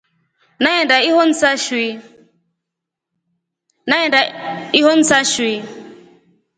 Nyaenda 0.61 0.95
ihonsa 4.79 5.19
nshui. 5.23 5.53